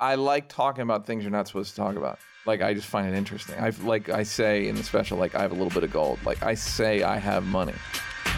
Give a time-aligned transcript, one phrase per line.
[0.00, 2.18] I like talking about things you're not supposed to talk about.
[2.46, 3.56] Like I just find it interesting.
[3.58, 6.18] I like I say in the special, like I have a little bit of gold.
[6.26, 7.74] Like I say I have money,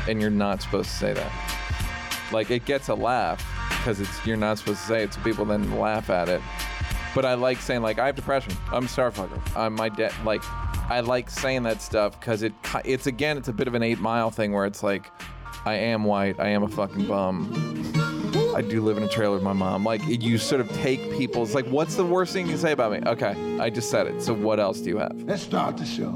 [0.07, 1.33] and you're not supposed to say that.
[2.31, 5.45] Like it gets a laugh because it's you're not supposed to say it, so people
[5.45, 6.41] then laugh at it.
[7.15, 8.53] But I like saying like I have depression.
[8.71, 9.41] I'm a starfucker.
[9.57, 10.13] I'm my debt.
[10.25, 10.43] Like
[10.89, 12.53] I like saying that stuff because it
[12.85, 15.11] it's again it's a bit of an eight mile thing where it's like
[15.65, 16.39] I am white.
[16.39, 18.06] I am a fucking bum.
[18.57, 19.85] I do live in a trailer with my mom.
[19.85, 22.91] Like you sort of take people's like, what's the worst thing you can say about
[22.91, 23.01] me?
[23.07, 24.23] Okay, I just said it.
[24.23, 25.13] So what else do you have?
[25.25, 26.09] Let's start the show.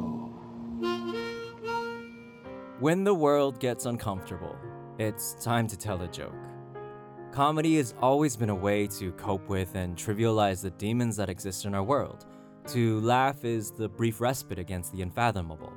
[2.78, 4.56] When the world gets uncomfortable,
[4.98, 6.32] it's time to tell a joke.
[7.30, 11.66] Comedy has always been a way to cope with and trivialize the demons that exist
[11.66, 12.24] in our world.
[12.68, 15.74] To laugh is the brief respite against the unfathomable.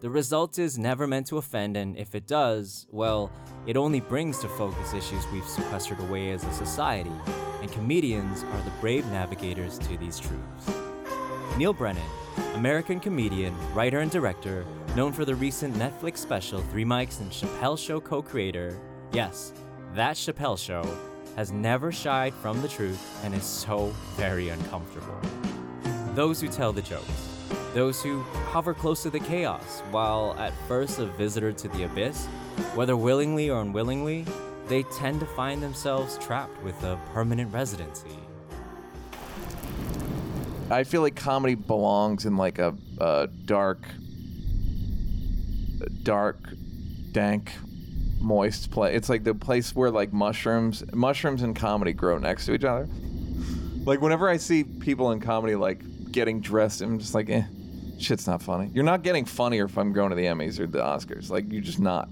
[0.00, 3.32] The result is never meant to offend, and if it does, well,
[3.66, 7.10] it only brings to focus issues we've sequestered away as a society,
[7.60, 10.70] and comedians are the brave navigators to these truths.
[11.56, 12.08] Neal Brennan,
[12.54, 17.76] American comedian, writer, and director, known for the recent Netflix special Three Mics and Chappelle
[17.76, 18.78] Show co creator,
[19.10, 19.52] yes,
[19.94, 20.84] that Chappelle Show,
[21.34, 25.20] has never shied from the truth and is so very uncomfortable.
[26.14, 27.27] Those who tell the jokes,
[27.78, 32.26] those who hover close to the chaos, while at first a visitor to the abyss,
[32.74, 34.24] whether willingly or unwillingly,
[34.66, 38.18] they tend to find themselves trapped with a permanent residency.
[40.72, 43.78] I feel like comedy belongs in like a, a dark,
[46.02, 46.38] dark,
[47.12, 47.52] dank,
[48.18, 48.96] moist place.
[48.96, 52.88] It's like the place where like mushrooms, mushrooms and comedy grow next to each other.
[53.84, 57.44] Like whenever I see people in comedy like getting dressed, I'm just like, eh,
[57.98, 58.70] shit's not funny.
[58.72, 61.30] You're not getting funnier if I'm going to the Emmys or the Oscars.
[61.30, 62.08] Like you're just not.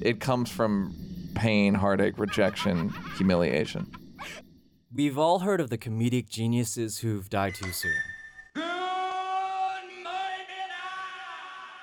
[0.00, 0.94] It comes from
[1.34, 3.86] pain, heartache, rejection, humiliation.
[4.92, 7.92] We've all heard of the comedic geniuses who've died too soon.
[8.56, 8.90] Ah!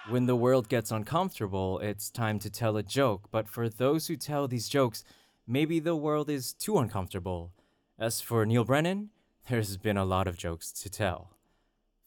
[0.09, 4.15] When the world gets uncomfortable, it's time to tell a joke, but for those who
[4.15, 5.03] tell these jokes,
[5.45, 7.51] maybe the world is too uncomfortable.
[7.99, 9.09] As for Neal Brennan,
[9.49, 11.36] there's been a lot of jokes to tell.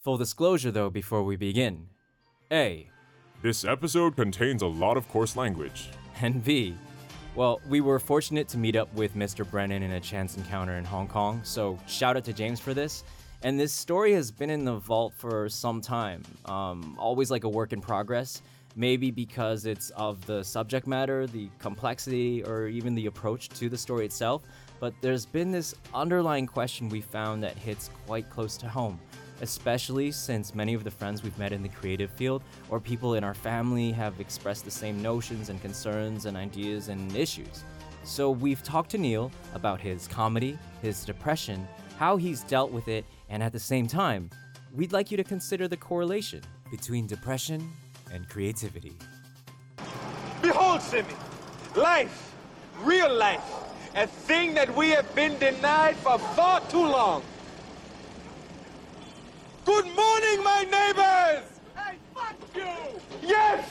[0.01, 1.85] Full disclosure though before we begin.
[2.51, 2.89] A.
[3.43, 5.89] This episode contains a lot of coarse language.
[6.21, 6.75] And B.
[7.35, 9.47] Well, we were fortunate to meet up with Mr.
[9.47, 13.03] Brennan in a chance encounter in Hong Kong, so shout out to James for this.
[13.43, 17.49] And this story has been in the vault for some time, um, always like a
[17.49, 18.41] work in progress.
[18.75, 23.77] Maybe because it's of the subject matter, the complexity, or even the approach to the
[23.77, 24.41] story itself.
[24.79, 28.99] But there's been this underlying question we found that hits quite close to home
[29.41, 33.23] especially since many of the friends we've met in the creative field or people in
[33.23, 37.63] our family have expressed the same notions and concerns and ideas and issues.
[38.03, 43.05] So we've talked to Neal about his comedy, his depression, how he's dealt with it,
[43.29, 44.29] and at the same time,
[44.73, 47.71] we'd like you to consider the correlation between depression
[48.11, 48.95] and creativity.
[50.41, 51.13] Behold, Simi,
[51.75, 52.33] life,
[52.83, 53.43] real life,
[53.95, 57.23] a thing that we have been denied for far too long.
[59.63, 61.47] Good morning, my neighbors!
[61.75, 62.99] Hey, fuck you!
[63.21, 63.69] Yes!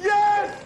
[0.00, 0.62] Yes!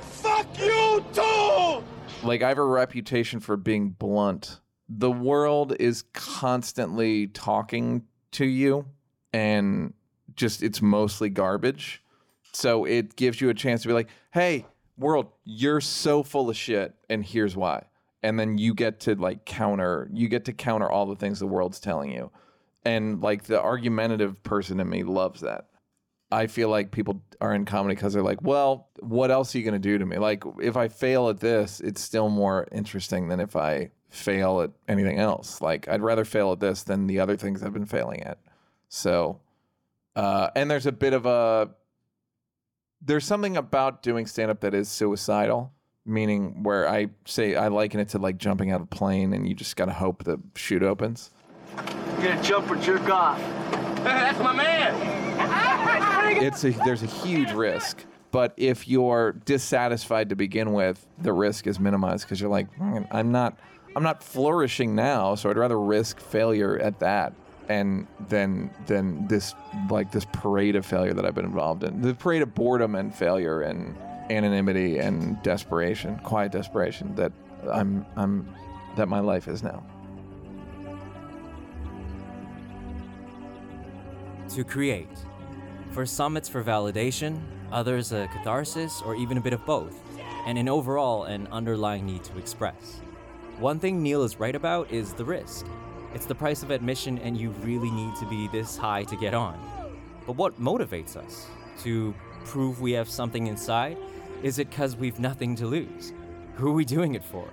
[0.00, 1.84] Fuck you too!
[2.26, 4.58] Like I have a reputation for being blunt.
[4.88, 8.86] The world is constantly talking to you
[9.32, 9.94] and
[10.34, 12.02] just it's mostly garbage.
[12.52, 16.56] So it gives you a chance to be like, "Hey, world, you're so full of
[16.56, 17.84] shit and here's why."
[18.24, 21.46] And then you get to like counter, you get to counter all the things the
[21.46, 22.32] world's telling you.
[22.88, 25.66] And like the argumentative person in me loves that.
[26.32, 29.64] I feel like people are in comedy because they're like, well, what else are you
[29.64, 30.16] going to do to me?
[30.16, 34.70] Like, if I fail at this, it's still more interesting than if I fail at
[34.88, 35.60] anything else.
[35.60, 38.38] Like, I'd rather fail at this than the other things I've been failing at.
[38.88, 39.40] So,
[40.16, 41.68] uh, and there's a bit of a,
[43.02, 45.72] there's something about doing stand up that is suicidal,
[46.06, 49.46] meaning where I say I liken it to like jumping out of a plane and
[49.46, 51.30] you just got to hope the chute opens.
[52.18, 53.38] You're gonna jump or jerk off.
[54.02, 55.18] That's my man!
[56.42, 61.66] it's a there's a huge risk but if you're dissatisfied to begin with the risk
[61.66, 63.58] is minimized because you're like "Hmm, i'm not
[63.96, 67.32] i'm not flourishing now so i'd rather risk failure at that
[67.68, 69.54] and then than this
[69.90, 73.14] like this parade of failure that i've been involved in the parade of boredom and
[73.14, 73.96] failure and
[74.30, 77.32] anonymity and desperation quiet desperation that
[77.72, 78.48] i'm i'm
[78.96, 79.82] that my life is now
[84.54, 85.08] To create.
[85.92, 87.40] For some, it's for validation,
[87.70, 90.00] others, a catharsis, or even a bit of both,
[90.46, 93.00] and in overall, an underlying need to express.
[93.58, 95.66] One thing Neal is right about is the risk.
[96.14, 99.34] It's the price of admission, and you really need to be this high to get
[99.34, 99.60] on.
[100.26, 101.46] But what motivates us?
[101.82, 102.14] To
[102.44, 103.98] prove we have something inside?
[104.42, 106.12] Is it because we've nothing to lose?
[106.54, 107.48] Who are we doing it for?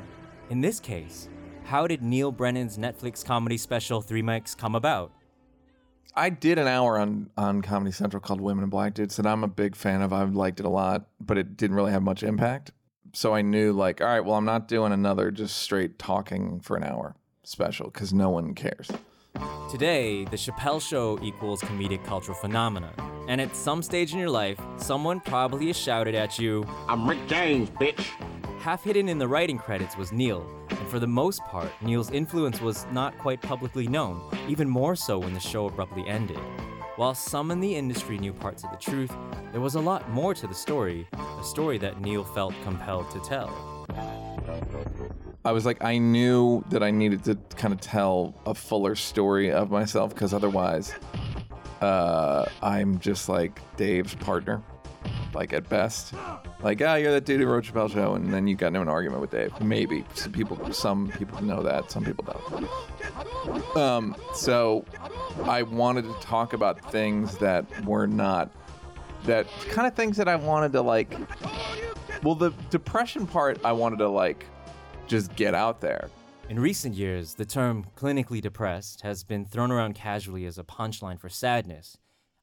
[0.50, 1.30] In this case,
[1.66, 5.12] how did Neal Brennan's Netflix comedy special Three Mics come about?
[6.14, 9.44] I did an hour on on Comedy Central called Women and Black Dudes that I'm
[9.44, 10.14] a big fan of.
[10.14, 12.72] I've liked it a lot, but it didn't really have much impact.
[13.14, 16.76] So I knew like, all right, well, I'm not doing another just straight talking for
[16.76, 18.92] an hour special because no one cares.
[19.70, 22.94] Today, the Chappelle Show equals comedic cultural phenomena.
[23.28, 27.28] And at some stage in your life, someone probably has shouted at you, I'm Rick
[27.28, 28.02] James, bitch.
[28.60, 30.46] Half hidden in the writing credits was Neal,
[30.86, 35.18] and for the most part, Neal's influence was not quite publicly known, even more so
[35.18, 36.38] when the show abruptly ended.
[36.96, 39.12] While some in the industry knew parts of the truth,
[39.52, 43.20] there was a lot more to the story, a story that Neal felt compelled to
[43.22, 43.50] tell.
[45.44, 49.52] I was like, I knew that I needed to kind of tell a fuller story
[49.52, 50.94] of myself because otherwise,
[51.82, 54.62] uh, I'm just like Dave's partner,
[55.36, 56.14] like at best.
[56.64, 58.88] Like, ah, you're that dude who wrote Chappelle Show, and then you got into an
[58.88, 59.60] argument with Dave.
[59.62, 63.78] Maybe some people, some people know that, some people don't.
[63.78, 64.86] Um, so
[65.44, 68.52] I wanted to talk about things that were not
[69.26, 71.16] that kind of things that I wanted to like.
[72.24, 74.46] Well, the depression part, I wanted to like
[75.08, 76.10] just get out there.
[76.48, 81.20] In recent years, the term clinically depressed has been thrown around casually as a punchline
[81.20, 81.98] for sadness.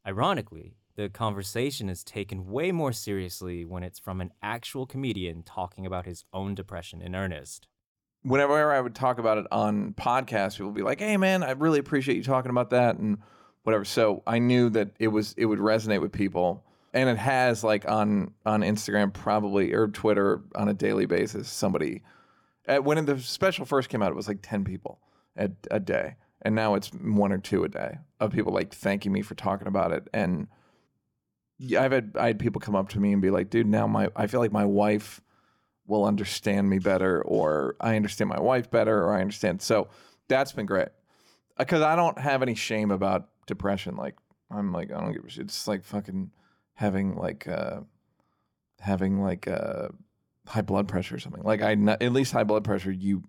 [0.07, 5.85] Ironically, the conversation is taken way more seriously when it's from an actual comedian talking
[5.85, 7.67] about his own depression in earnest.
[8.23, 11.51] Whenever I would talk about it on podcasts, people would be like, "Hey, man, I
[11.53, 13.19] really appreciate you talking about that," and
[13.65, 13.85] whatever.
[13.85, 16.65] So I knew that it was it would resonate with people,
[16.95, 21.49] and it has like on on Instagram probably or Twitter on a daily basis.
[21.51, 22.03] Somebody
[22.67, 25.01] at, when the special first came out, it was like ten people
[25.37, 29.11] a, a day, and now it's one or two a day of people like thanking
[29.11, 30.07] me for talking about it.
[30.15, 30.47] And
[31.65, 33.87] yeah, I've had I had people come up to me and be like, "Dude, now
[33.87, 35.21] my I feel like my wife
[35.87, 39.89] will understand me better, or I understand my wife better, or I understand." So
[40.27, 40.89] that's been great
[41.57, 43.97] because I don't have any shame about depression.
[43.97, 44.17] Like
[44.51, 45.45] I'm like I don't give a shit.
[45.45, 46.33] It's like fucking
[46.75, 47.81] having like uh
[48.81, 49.89] having like uh
[50.49, 51.45] high blood pressure or something.
[51.45, 53.23] Like I not, at least high blood pressure you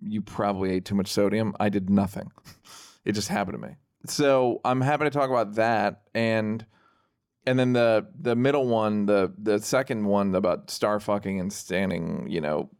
[0.00, 1.56] you probably ate too much sodium.
[1.58, 2.30] I did nothing.
[3.04, 3.74] it just happened to me.
[4.06, 6.64] So I'm happy to talk about that and
[7.46, 12.26] and then the the middle one, the the second one about star fucking and standing,
[12.28, 12.70] you know,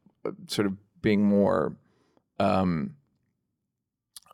[0.47, 1.77] sort of being more
[2.41, 2.95] um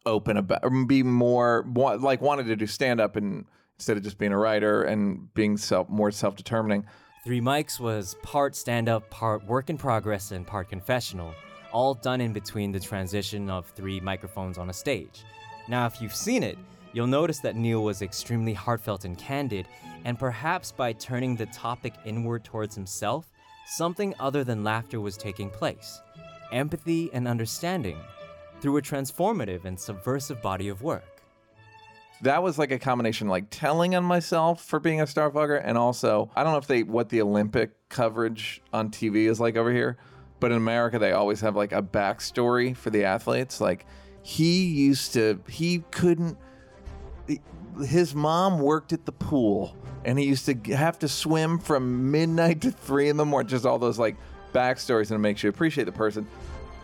[0.06, 3.44] open about be more like wanted to do stand up and
[3.76, 6.84] instead of just being a writer and being self more self determining.
[7.24, 11.34] Three Mics was part stand up, part work in progress, and part confessional,
[11.72, 15.24] all done in between the transition of three microphones on a stage.
[15.68, 16.58] Now, if you've seen it,
[16.92, 19.66] you'll notice that Neil was extremely heartfelt and candid,
[20.04, 23.31] and perhaps by turning the topic inward towards himself,
[23.66, 26.00] something other than laughter was taking place
[26.52, 27.96] empathy and understanding
[28.60, 31.22] through a transformative and subversive body of work.
[32.22, 35.78] that was like a combination like telling on myself for being a star fucker and
[35.78, 39.72] also I don't know if they what the Olympic coverage on TV is like over
[39.72, 39.96] here,
[40.40, 43.60] but in America they always have like a backstory for the athletes.
[43.60, 43.87] Like
[44.22, 46.37] he used to he couldn't
[47.86, 52.60] his mom worked at the pool and he used to have to swim from midnight
[52.62, 53.49] to three in the morning.
[53.49, 54.16] Just all those like
[54.52, 56.26] backstories and it makes you appreciate the person.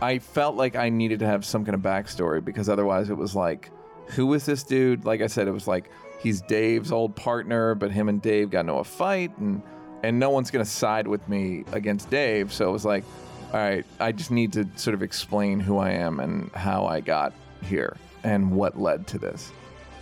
[0.01, 3.35] I felt like I needed to have some kind of backstory because otherwise it was
[3.35, 3.71] like,
[4.07, 5.05] who is this dude?
[5.05, 5.89] Like I said, it was like
[6.19, 9.61] he's Dave's old partner, but him and Dave got into a fight and
[10.03, 12.53] and no one's gonna side with me against Dave.
[12.53, 13.03] So it was like,
[13.51, 16.99] all right, I just need to sort of explain who I am and how I
[16.99, 19.51] got here and what led to this.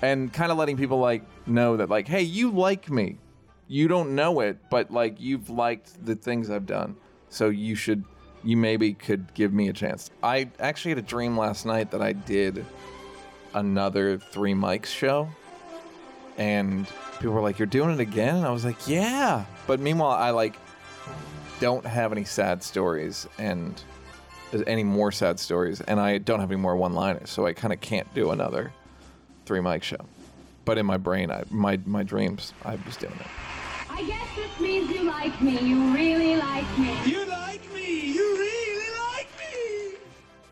[0.06, 3.18] And kind of letting people like know that like, hey, you like me.
[3.68, 6.96] You don't know it, but like you've liked the things I've done.
[7.30, 8.04] So you should
[8.44, 10.12] you maybe could give me a chance.
[10.22, 12.64] I actually had a dream last night that I did
[13.56, 15.30] another three mics show
[16.38, 16.88] and
[17.20, 20.30] people were like you're doing it again and i was like yeah but meanwhile i
[20.30, 20.58] like
[21.62, 23.82] don't have any sad stories and
[24.68, 27.74] any more sad stories and i don't have any more one liners so i kind
[27.74, 28.74] of can't do another
[29.46, 30.06] three mic show
[30.66, 33.28] but in my brain I, my my dreams i was doing it
[33.98, 35.58] I guess this means you like me.
[35.58, 36.98] You really like me.
[37.06, 38.12] You like me.
[38.12, 39.98] You really like me.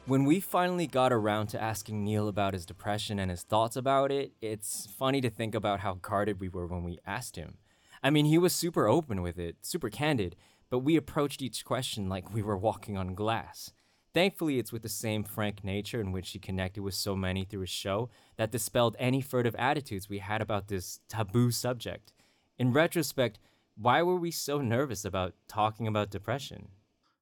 [0.06, 4.14] When we finally got around to asking Neal about his depression and his thoughts about
[4.14, 7.58] it, it's funny to think about how guarded we were when we asked him.
[8.02, 10.38] I mean, he was super open with it, super candid,
[10.70, 13.74] but we approached each question like we were walking on glass.
[14.14, 17.62] Thankfully, it's with the same frank nature in which he connected with so many through
[17.62, 22.14] his show that dispelled any furtive attitudes we had about this taboo subject.
[22.60, 23.40] In retrospect,
[23.76, 26.68] why were we so nervous about talking about depression?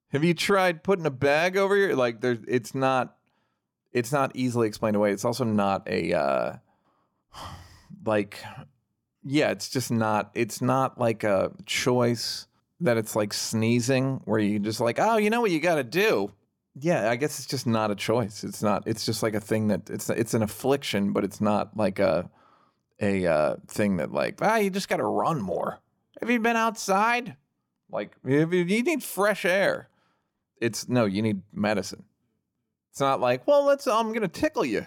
[0.10, 2.20] Have you tried putting a bag over your like?
[2.20, 3.16] There's, it's not,
[3.94, 5.14] it's not easily explained away.
[5.14, 6.54] It's also not a, uh,
[8.06, 8.44] like,
[9.24, 10.32] yeah, it's just not.
[10.34, 12.48] It's not like a choice
[12.82, 15.84] that it's like sneezing where you just like, oh, you know what you got to
[15.86, 16.34] do.
[16.80, 18.44] Yeah, I guess it's just not a choice.
[18.44, 18.84] It's not.
[18.86, 22.30] It's just like a thing that it's it's an affliction, but it's not like a
[23.02, 25.80] a uh, thing that like ah, you just got to run more.
[26.22, 27.36] Have you been outside?
[27.92, 29.90] Like, if you need fresh air.
[30.62, 32.04] It's no, you need medicine.
[32.92, 33.88] It's not like, well, let's.
[33.88, 34.86] I'm gonna tickle you.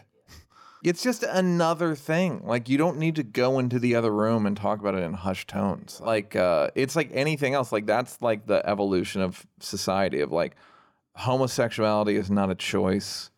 [0.84, 2.42] It's just another thing.
[2.44, 5.14] Like you don't need to go into the other room and talk about it in
[5.14, 6.00] hushed tones.
[6.04, 7.72] Like uh, it's like anything else.
[7.72, 10.20] Like that's like the evolution of society.
[10.20, 10.56] Of like
[11.14, 13.30] homosexuality is not a choice.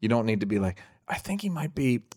[0.00, 2.02] You don't need to be like, I think he might be.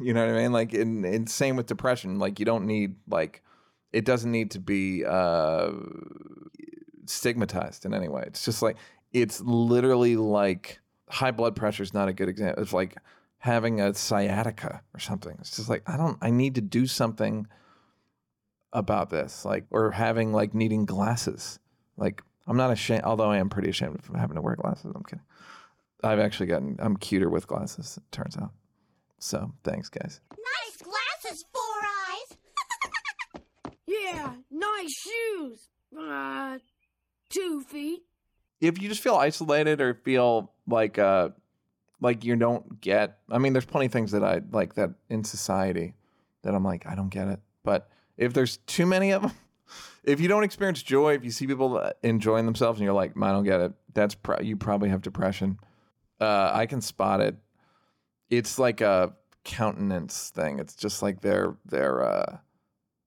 [0.00, 0.50] You know what I mean?
[0.50, 2.18] Like, in, in same with depression.
[2.18, 3.44] Like, you don't need like,
[3.92, 5.70] it doesn't need to be uh,
[7.06, 8.24] stigmatized in any way.
[8.26, 8.76] It's just like
[9.12, 12.62] it's literally like high blood pressure is not a good example.
[12.62, 12.96] It's like
[13.38, 15.36] having a sciatica or something.
[15.40, 16.18] It's just like I don't.
[16.20, 17.46] I need to do something
[18.72, 19.44] about this.
[19.44, 21.58] Like or having like needing glasses.
[21.96, 23.02] Like I'm not ashamed.
[23.04, 24.92] Although I am pretty ashamed of having to wear glasses.
[24.94, 25.24] I'm kidding.
[26.02, 26.76] I've actually gotten.
[26.78, 27.96] I'm cuter with glasses.
[27.96, 28.52] It turns out.
[29.18, 30.20] So thanks, guys.
[30.30, 33.42] Nice glasses, Four Eyes.
[33.86, 35.68] Yeah, nice shoes.
[35.98, 36.58] Uh,
[37.30, 38.02] two feet.
[38.60, 41.28] if you just feel isolated or feel like uh
[42.00, 45.22] like you don't get I mean there's plenty of things that I like that in
[45.24, 45.94] society
[46.42, 49.32] that I'm like I don't get it but if there's too many of them
[50.04, 53.32] if you don't experience joy if you see people enjoying themselves and you're like I
[53.32, 55.58] don't get it that's pro- you probably have depression.
[56.20, 57.36] Uh I can spot it.
[58.30, 60.58] It's like a countenance thing.
[60.58, 62.36] It's just like their their uh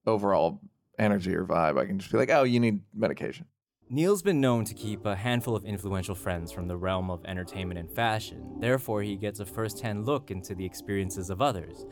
[0.05, 0.61] overall
[0.97, 1.79] energy or vibe.
[1.79, 3.45] I can just be like oh you need medication.
[3.89, 7.79] Neal's been known to keep a handful of influential friends from the realm of entertainment
[7.79, 11.85] and fashion, therefore, he gets a first hand look into the experiences of others.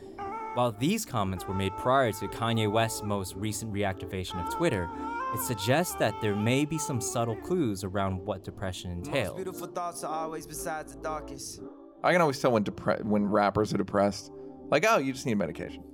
[0.56, 4.88] While these comments were made prior to Kanye West's most recent reactivation of Twitter,
[5.34, 9.34] it suggests that there may be some subtle clues around what depression entails.
[9.36, 11.60] Beautiful thoughts are always besides the darkest.
[12.02, 14.32] I can always tell when depre- when rappers are depressed.
[14.70, 15.84] Like, oh, you just need medication.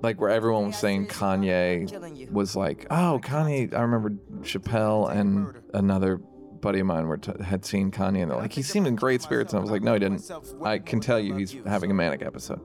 [0.00, 3.74] Like where everyone was saying Kanye was like, oh, Kanye.
[3.74, 4.10] I remember
[4.42, 8.62] Chappelle and another buddy of mine were t- had seen Kanye and they're like, he
[8.62, 9.52] seemed in great spirits.
[9.52, 10.30] And I was like, no, he didn't.
[10.62, 12.60] I can tell you he's having a manic episode.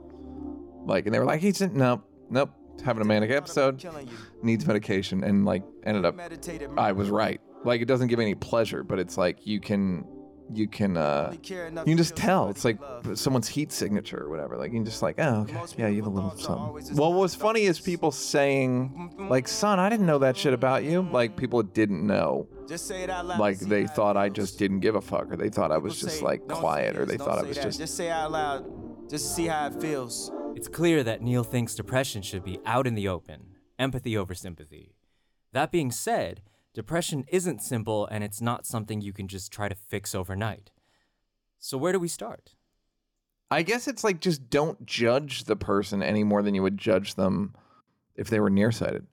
[0.86, 2.51] Like, and they were like, he's in, nope, nope,
[2.83, 3.83] having a manic episode,
[4.41, 6.19] needs medication, and like ended up.
[6.77, 7.39] I was right.
[7.63, 10.05] Like, it doesn't give any pleasure, but it's like you can
[10.53, 11.38] you can uh you
[11.86, 12.79] can just tell it's like
[13.13, 16.07] someone's heat signature or whatever like you can just like oh okay yeah you have
[16.07, 20.36] a little something well what's funny is people saying like son i didn't know that
[20.36, 22.48] shit about you like people didn't know
[23.38, 26.21] like they thought i just didn't give a fuck or they thought i was just
[26.21, 29.09] like quiet or they thought i was say that." just Just say it out loud.
[29.09, 30.31] Just see how it feels.
[30.60, 34.94] It's clear that Neal thinks depression should be out in the open, empathy over sympathy.
[35.54, 36.42] That being said,
[36.74, 40.72] depression isn't simple and it's not something you can just try to fix overnight.
[41.60, 42.56] So, where do we start?
[43.50, 47.16] I guess it's like just don't judge the person any more than you would judge
[47.16, 47.56] them
[48.16, 49.08] if they were nearsighted.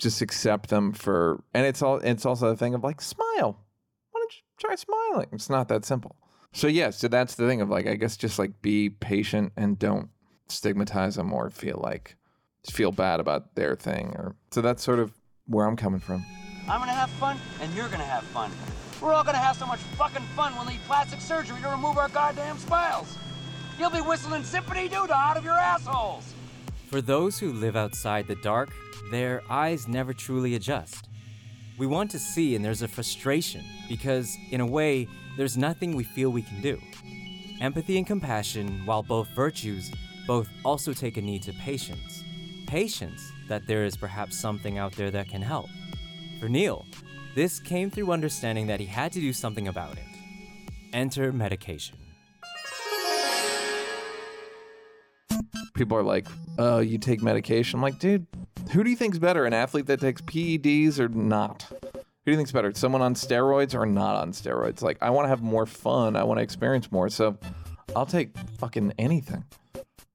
[0.00, 1.98] Just accept them for, and it's all.
[1.98, 3.56] It's also the thing of like smile.
[4.10, 5.28] Why don't you try smiling?
[5.30, 6.16] It's not that simple.
[6.52, 9.78] So yeah, so that's the thing of like I guess just like be patient and
[9.78, 10.08] don't
[10.52, 12.16] stigmatize them or feel like
[12.70, 15.12] feel bad about their thing or so that's sort of
[15.46, 16.24] where I'm coming from.
[16.68, 18.50] I'm gonna have fun, and you're gonna have fun.
[19.00, 22.08] We're all gonna have so much fucking fun we'll need plastic surgery to remove our
[22.08, 23.18] goddamn smiles.
[23.78, 26.32] You'll be whistling Zip-a-Dee-Doo-Dah out of your assholes.
[26.88, 28.70] For those who live outside the dark,
[29.10, 31.08] their eyes never truly adjust.
[31.78, 36.04] We want to see, and there's a frustration because, in a way, there's nothing we
[36.04, 36.78] feel we can do.
[37.60, 39.90] Empathy and compassion, while both virtues,
[40.26, 42.24] both also take a need to patience.
[42.66, 45.68] Patience that there is perhaps something out there that can help.
[46.40, 46.84] For Neal,
[47.34, 50.04] this came through understanding that he had to do something about it.
[50.92, 51.96] Enter medication.
[55.74, 56.26] People are like,
[56.58, 58.26] "Oh, you take medication." I'm like, dude,
[58.72, 61.66] who do you think's better, an athlete that takes PEDs or not?
[61.70, 64.82] Who do you think's better, someone on steroids or not on steroids?
[64.82, 66.14] Like, I want to have more fun.
[66.14, 67.08] I want to experience more.
[67.08, 67.36] So,
[67.96, 69.44] I'll take fucking anything.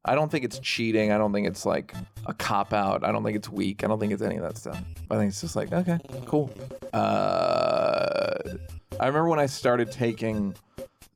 [0.06, 1.12] I don't think it's cheating.
[1.12, 1.94] I don't think it's like
[2.26, 3.04] a cop out.
[3.04, 3.84] I don't think it's weak.
[3.84, 4.82] I don't think it's any of that stuff.
[5.12, 6.50] I think it's just like, okay, cool.
[6.94, 8.36] Uh,
[9.00, 10.56] I remember when I started taking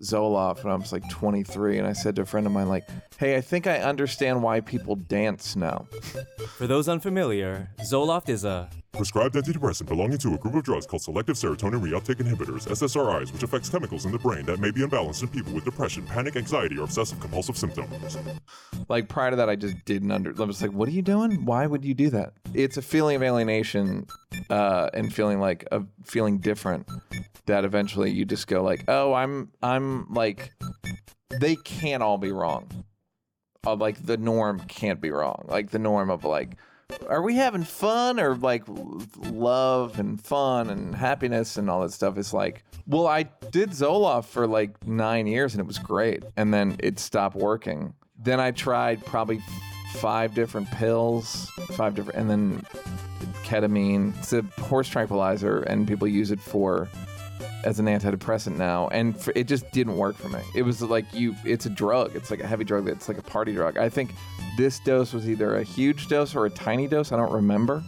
[0.01, 2.87] Zoloft when I was like 23, and I said to a friend of mine, like,
[3.17, 5.87] "Hey, I think I understand why people dance now."
[6.57, 11.01] For those unfamiliar, Zoloft is a Prescribed antidepressant belonging to a group of drugs called
[11.01, 15.21] selective serotonin reuptake inhibitors, SSRIs, which affects chemicals in the brain that may be imbalanced
[15.23, 18.17] in people with depression, panic, anxiety, or obsessive compulsive symptoms.
[18.89, 20.33] Like prior to that, I just didn't under.
[20.37, 21.45] I was like, "What are you doing?
[21.45, 24.07] Why would you do that?" It's a feeling of alienation,
[24.49, 26.85] uh, and feeling like a feeling different.
[27.45, 30.51] That eventually you just go like, "Oh, I'm I'm like,
[31.39, 32.85] they can't all be wrong.
[33.65, 35.45] Uh, like the norm can't be wrong.
[35.47, 36.57] Like the norm of like."
[37.07, 42.17] Are we having fun or like love and fun and happiness and all that stuff?
[42.17, 46.23] Is like, well, I did Zoloft for like nine years and it was great.
[46.35, 47.93] And then it stopped working.
[48.17, 49.41] Then I tried probably
[49.95, 52.65] five different pills, five different, and then
[53.43, 54.17] ketamine.
[54.19, 56.89] It's a horse tranquilizer and people use it for
[57.63, 60.39] as an antidepressant now and f it just didn't work for me.
[60.55, 62.15] It was like you it's a drug.
[62.15, 63.77] It's like a heavy drug it's like a party drug.
[63.77, 64.13] I think
[64.57, 67.83] this dose was either a huge dose or a tiny dose i don't remember.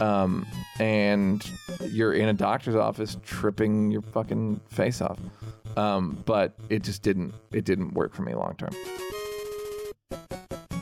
[0.00, 0.46] Um,
[0.78, 1.44] and
[1.82, 5.18] you're in a doctor's office tripping your fucking face off.
[5.76, 8.70] Um, but it just didn't it didn't work for me long term.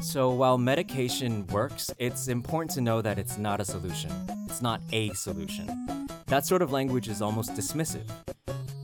[0.00, 4.12] So while medication works, it's important to know that it's not a solution.
[4.48, 6.05] It's not a solution.
[6.26, 8.08] That sort of language is almost dismissive.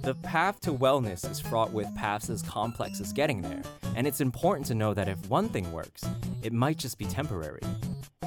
[0.02, 3.62] The path to wellness is fraught with paths as complex as getting there,
[3.96, 6.04] and it's important to know that if one thing works,
[6.42, 7.60] it might just be temporary.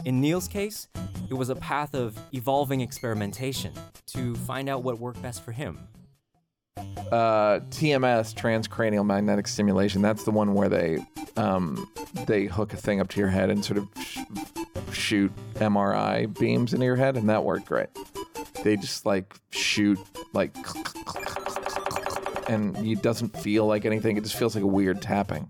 [0.04, 0.88] In Neal's case,
[1.30, 3.74] it was a path of evolving experimentation
[4.08, 5.80] to find out what worked best for him.
[7.12, 10.02] uh, TMS, transcranial magnetic stimulation.
[10.02, 11.00] That's the one where they
[11.38, 11.90] um,
[12.26, 14.20] they hook a thing up to your head and sort of sh-
[14.92, 17.88] shoot MRI beams into your head, and that worked great.
[18.64, 20.00] They just like shoot
[20.34, 20.56] like,
[22.50, 24.18] and it doesn't feel like anything.
[24.18, 25.50] It just feels like a weird tapping.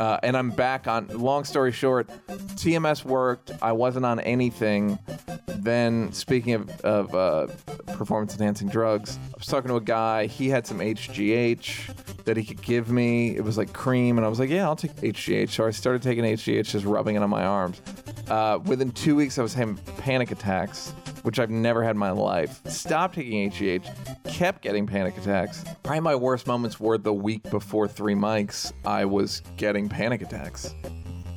[0.00, 1.08] Uh, and I'm back on.
[1.08, 2.08] Long story short,
[2.56, 3.52] TMS worked.
[3.60, 4.98] I wasn't on anything.
[5.46, 7.46] Then, speaking of, of uh,
[7.92, 10.24] performance enhancing drugs, I was talking to a guy.
[10.24, 13.36] He had some HGH that he could give me.
[13.36, 16.00] It was like cream, and I was like, "Yeah, I'll take HGH." So I started
[16.02, 17.82] taking HGH, just rubbing it on my arms.
[18.28, 22.10] Uh, within two weeks, I was having panic attacks, which I've never had in my
[22.10, 22.60] life.
[22.66, 25.64] Stopped taking HGH, kept getting panic attacks.
[25.82, 28.72] Probably my worst moments were the week before three mics.
[28.84, 30.74] I was getting panic attacks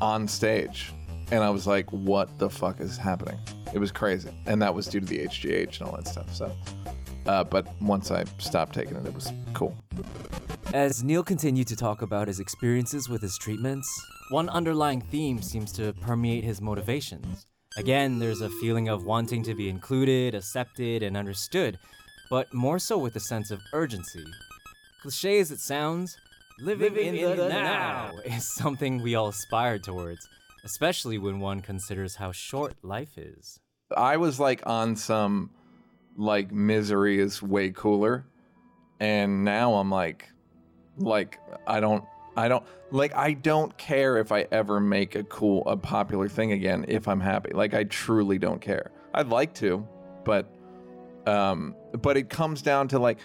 [0.02, 0.94] on stage.
[1.32, 3.40] And I was like, what the fuck is happening?
[3.74, 4.30] It was crazy.
[4.46, 6.34] And that was due to the HGH and all that stuff.
[6.34, 6.56] So,
[7.26, 9.76] uh, but once I stopped taking it, it was cool.
[10.74, 13.88] As Neal continued to talk about his experiences with his treatments,
[14.30, 17.46] one underlying theme seems to permeate his motivations.
[17.78, 21.80] Again, there's a feeling of wanting to be included, accepted, and understood,
[22.30, 24.26] but more so with a sense of urgency.
[25.02, 26.18] Cliche as it sounds,
[26.60, 30.28] living, in, the, now is something we all aspire towards,
[30.64, 33.60] especially when one considers how short life is.
[33.96, 35.50] I was like on some
[36.18, 38.26] like misery is way cooler.
[39.00, 40.30] And now I'm like,
[40.98, 42.04] like, I don't,
[42.36, 46.52] I don't, like, I don't care if I ever make a cool, a popular thing
[46.52, 47.52] again if I'm happy.
[47.54, 48.92] Like, I truly don't care.
[49.14, 49.88] I'd like to,
[50.26, 50.52] but,
[51.28, 53.20] um, but it comes down to like,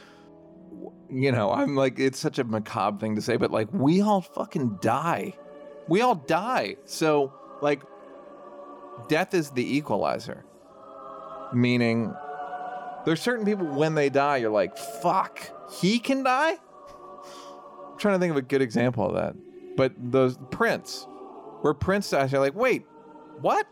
[1.11, 4.21] you know, I'm like, it's such a macabre thing to say, but like, we all
[4.21, 5.35] fucking die.
[5.89, 6.77] We all die.
[6.85, 7.83] So, like,
[9.09, 10.45] death is the equalizer.
[11.55, 12.15] Meaning,
[13.07, 15.41] there's certain people when they die, you're like, fuck,
[15.81, 16.59] he can die?
[17.99, 19.35] Trying to think of a good example of that.
[19.77, 21.07] But those Prince,
[21.61, 22.87] where dies, you're like, wait,
[23.41, 23.67] what?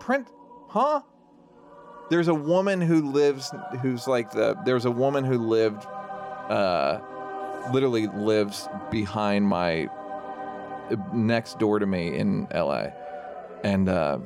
[0.00, 0.30] Prince,
[0.68, 1.02] huh?
[2.10, 7.00] There's a woman who lives, who's like the, there's a woman who lived, uh,
[7.72, 9.88] literally lives behind my,
[11.12, 12.86] next door to me in LA.
[13.62, 14.18] And, uh,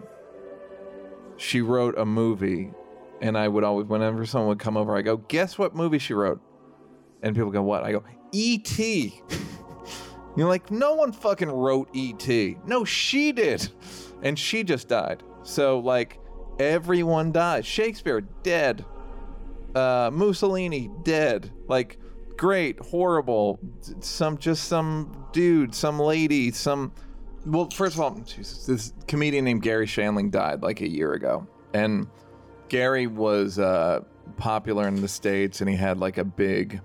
[1.39, 2.73] she wrote a movie
[3.23, 6.13] and I would always whenever someone would come over, I go, guess what movie she
[6.13, 6.41] wrote?
[7.23, 7.85] And people go, What?
[7.85, 9.23] I go, E.T.
[10.37, 12.57] You're like, no one fucking wrote E.T.
[12.67, 13.69] No, she did.
[14.23, 15.23] And she just died.
[15.43, 16.19] So like
[16.59, 17.67] everyone died.
[17.67, 18.85] Shakespeare dead.
[19.75, 21.51] Uh Mussolini dead.
[21.69, 21.99] Like
[22.37, 23.59] great, horrible.
[24.01, 26.93] Some just some dude, some lady, some
[27.45, 31.47] well, first of all, Jesus, this comedian named Garry Shandling died like a year ago,
[31.75, 32.07] and
[32.69, 34.01] Gary was uh,
[34.37, 36.81] popular in the states, and he had like a big.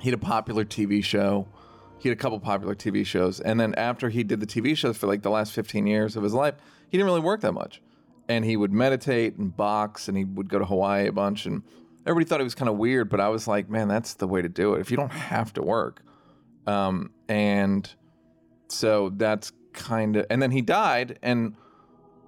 [0.00, 1.46] He had a popular TV show.
[1.98, 4.96] He had a couple popular TV shows, and then after he did the TV shows
[4.96, 6.54] for like the last fifteen years of his life,
[6.88, 7.82] he didn't really work that much,
[8.28, 11.62] and he would meditate and box, and he would go to Hawaii a bunch, and
[12.06, 14.42] everybody thought it was kind of weird, but I was like, man, that's the way
[14.42, 14.80] to do it.
[14.80, 16.02] If you don't have to work,
[16.68, 17.92] um, and
[18.68, 20.26] so that's kind of.
[20.30, 21.56] And then he died, and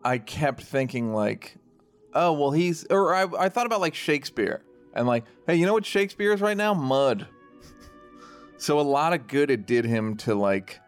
[0.04, 1.56] I kept thinking like,
[2.12, 2.84] oh well, he's.
[2.90, 6.40] Or I, I thought about like Shakespeare, and like, hey, you know what Shakespeare is
[6.40, 6.74] right now?
[6.74, 7.28] Mud.
[8.58, 10.80] So a lot of good it did him to like.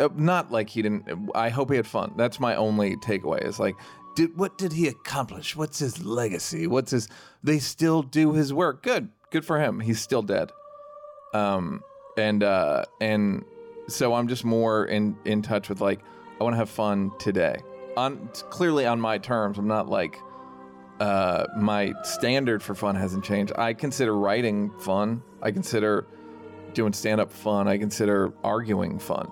[0.00, 1.30] Uh, not like he didn't.
[1.34, 2.14] I hope he had fun.
[2.16, 3.44] That's my only takeaway.
[3.44, 3.76] Is like,
[4.16, 5.56] did what did he accomplish?
[5.56, 6.66] What's his legacy?
[6.66, 7.08] What's his?
[7.42, 8.82] They still do his work.
[8.82, 9.80] Good, good for him.
[9.80, 10.50] He's still dead.
[11.32, 11.82] Um,
[12.16, 13.44] and uh, and
[13.88, 16.00] so I'm just more in in touch with like
[16.40, 17.56] I want to have fun today.
[17.96, 19.58] On clearly on my terms.
[19.58, 20.18] I'm not like
[21.00, 23.52] uh, my standard for fun hasn't changed.
[23.56, 25.22] I consider writing fun.
[25.42, 26.06] I consider
[26.72, 27.68] doing stand up fun.
[27.68, 29.26] I consider arguing fun.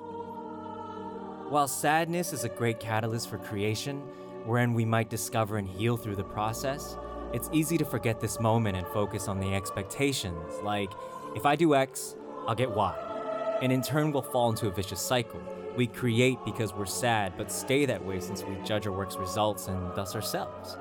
[1.48, 3.98] While sadness is a great catalyst for creation,
[4.44, 6.96] wherein we might discover and heal through the process,
[7.32, 10.90] it's easy to forget this moment and focus on the expectations, like,
[11.34, 13.58] if I do X, I'll get Y.
[13.62, 15.40] And in turn, we'll fall into a vicious cycle.
[15.76, 19.68] We create because we're sad, but stay that way since we judge our work's results
[19.68, 20.76] and thus ourselves.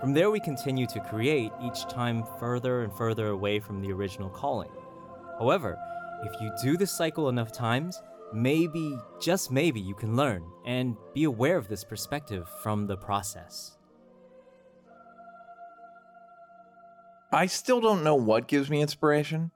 [0.00, 4.30] From there, we continue to create, each time further and further away from the original
[4.30, 4.70] calling.
[5.40, 5.76] However,
[6.22, 8.00] if you do this cycle enough times,
[8.32, 13.76] maybe, just maybe, you can learn and be aware of this perspective from the process.
[17.32, 19.50] I still don't know what gives me inspiration,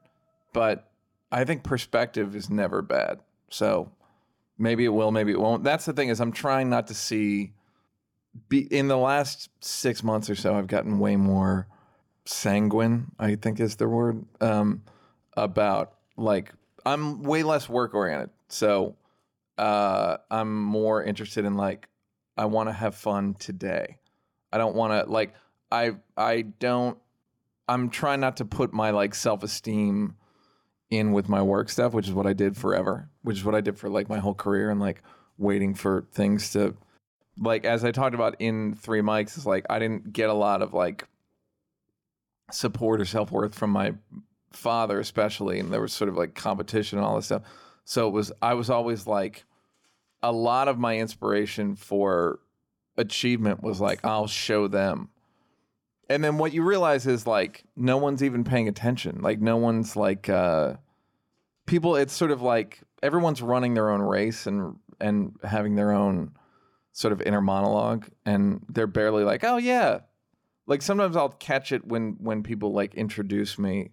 [0.52, 0.90] but
[1.30, 3.20] I think perspective is never bad.
[3.48, 3.92] So
[4.58, 5.62] maybe it will, maybe it won't.
[5.62, 7.52] That's the thing is I'm trying not to see
[8.48, 11.66] be in the last 6 months or so I've gotten way more
[12.24, 14.82] sanguine, I think is the word um
[15.36, 16.52] about like
[16.84, 18.30] I'm way less work oriented.
[18.48, 18.96] So
[19.58, 21.88] uh I'm more interested in like
[22.36, 23.98] I want to have fun today.
[24.52, 25.34] I don't want to like
[25.70, 26.98] I I don't
[27.68, 30.16] I'm trying not to put my like self-esteem
[30.90, 33.62] in with my work stuff, which is what I did forever, which is what I
[33.62, 35.02] did for like my whole career and like
[35.38, 36.76] waiting for things to
[37.38, 40.62] like as I talked about in 3 mics is like I didn't get a lot
[40.62, 41.06] of like
[42.50, 43.94] support or self-worth from my
[44.52, 47.42] father especially and there was sort of like competition and all this stuff.
[47.84, 49.44] So it was I was always like
[50.22, 52.38] a lot of my inspiration for
[52.96, 55.08] achievement was like I'll show them.
[56.10, 59.22] And then what you realize is like no one's even paying attention.
[59.22, 60.74] Like no one's like uh
[61.66, 66.32] people it's sort of like everyone's running their own race and and having their own
[66.92, 70.00] sort of inner monologue and they're barely like, "Oh yeah."
[70.66, 73.90] Like sometimes I'll catch it when when people like introduce me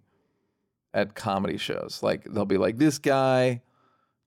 [0.94, 2.02] at comedy shows.
[2.04, 3.62] Like they'll be like, "This guy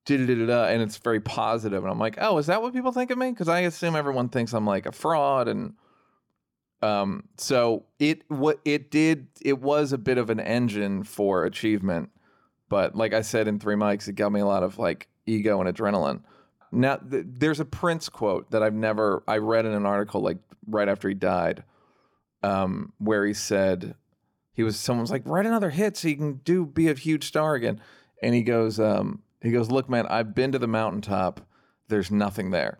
[0.05, 3.19] da-da-da-da-da," and it's very positive and i'm like oh is that what people think of
[3.19, 5.75] me because i assume everyone thinks i'm like a fraud and
[6.83, 12.11] um so it what it did it was a bit of an engine for achievement
[12.69, 15.61] but like i said in three mics it got me a lot of like ego
[15.61, 16.21] and adrenaline
[16.73, 20.39] now th- there's a prince quote that i've never i read in an article like
[20.67, 21.63] right after he died
[22.43, 23.95] um where he said
[24.53, 27.55] he was someone's like write another hit so you can do be a huge star
[27.55, 27.81] again.
[28.23, 31.41] And he goes um he goes look man i've been to the mountaintop.
[31.89, 32.79] There's nothing there.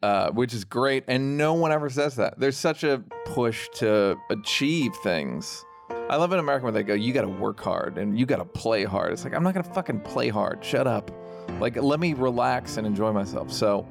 [0.00, 2.38] Uh, which is great and no one ever says that.
[2.38, 5.64] There's such a push to achieve things.
[5.90, 8.84] I love in america when they go you gotta work hard and you gotta play
[8.84, 9.12] hard.
[9.12, 10.64] It's like i'm not gonna fucking play hard.
[10.64, 11.10] Shut up
[11.60, 13.86] like let me relax and enjoy myself so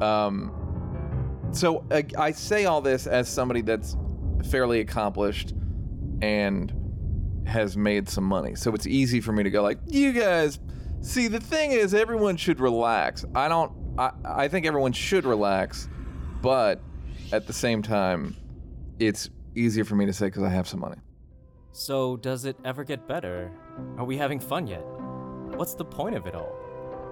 [0.00, 0.52] um
[1.52, 3.96] so I, I say all this as somebody that's
[4.50, 5.54] fairly accomplished
[6.20, 6.72] and
[7.46, 8.54] has made some money.
[8.54, 10.58] So it's easy for me to go like, you guys,
[11.00, 13.24] see the thing is everyone should relax.
[13.34, 15.88] I don't I, I think everyone should relax,
[16.42, 16.80] but
[17.32, 18.36] at the same time,
[18.98, 20.96] it's easier for me to say because I have some money.
[21.72, 23.50] So, does it ever get better?
[23.98, 24.84] Are we having fun yet?
[25.56, 26.63] What's the point of it all?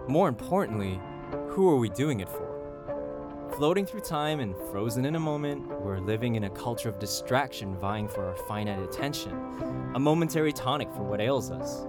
[0.08, 1.00] More importantly,
[1.48, 2.48] who are we doing it for?
[3.56, 7.76] Floating through time and frozen in a moment, we're living in a culture of distraction
[7.76, 9.32] vying for our finite attention,
[9.94, 11.82] a momentary tonic for what ails us.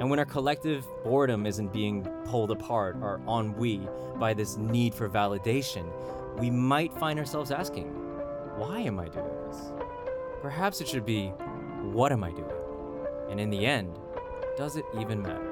[0.00, 5.08] And when our collective boredom isn't being pulled apart or ennui by this need for
[5.08, 5.84] validation,
[6.38, 7.88] we might find ourselves asking,
[8.56, 9.72] why am I doing this?
[10.40, 11.28] Perhaps it should be,
[11.92, 12.50] what am I doing?
[13.28, 13.98] And in the end,
[14.56, 15.50] does it even matter?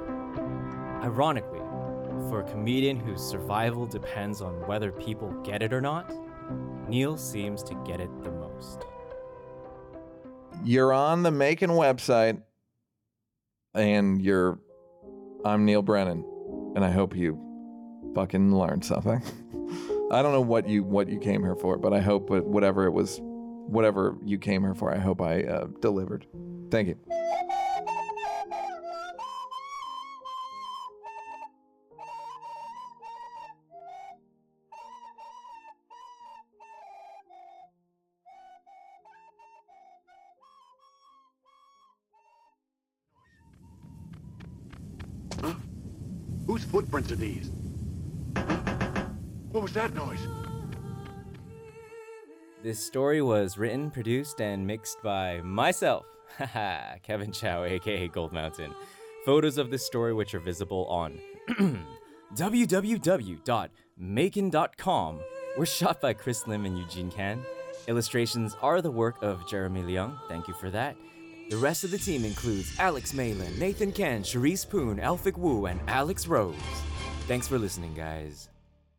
[1.02, 1.61] Ironically,
[2.28, 6.12] for a comedian whose survival depends on whether people get it or not,
[6.88, 8.84] Neal seems to get it the most.
[10.64, 12.42] You're on the Macon website,
[13.74, 14.58] and you're.
[15.44, 16.24] I'm Neal Brennan,
[16.76, 17.38] and I hope you
[18.14, 19.20] fucking learned something.
[20.12, 22.92] I don't know what you what you came here for, but I hope whatever it
[22.92, 26.26] was whatever you came here for, I hope I uh, delivered.
[26.70, 27.21] Thank you.
[46.52, 47.50] Whose footprints are these?
[49.52, 50.20] What was that noise?
[52.62, 56.04] This story was written, produced, and mixed by myself,
[57.02, 58.74] Kevin Chow, aka Gold Mountain.
[59.24, 61.18] Photos of this story, which are visible on
[62.34, 65.20] www.macon.com,
[65.56, 67.40] were shot by Chris Lim and Eugene Can.
[67.88, 70.18] Illustrations are the work of Jeremy Leung.
[70.28, 70.96] Thank you for that.
[71.52, 75.82] The rest of the team includes Alex Malin, Nathan Ken, Charisse Poon, Elphick Wu, and
[75.86, 76.54] Alex Rose.
[77.28, 78.48] Thanks for listening, guys.